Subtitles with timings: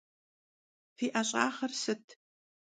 [0.97, 2.05] Fi 'eş'ağer sıt?